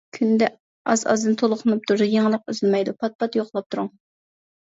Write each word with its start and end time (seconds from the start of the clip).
كۈندە 0.17 0.45
ئاز-ئازدىن 0.93 1.37
تولۇقلىنىپ 1.41 1.83
تۇرىدۇ، 1.91 2.07
يېڭىلىق 2.15 2.49
ئۈزۈلمەيدۇ، 2.55 2.97
پات-پات 3.05 3.39
يوقلاپ 3.43 3.71
تۇرۇڭ. 3.77 3.93